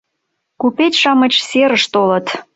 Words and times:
Купеч-шамыч 0.59 1.33
серыш 1.49 1.83
толыт 1.93 2.27